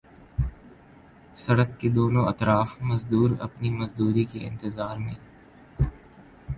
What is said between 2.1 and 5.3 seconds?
اطراف مزدور اپنی مزدوری کے انتظار میں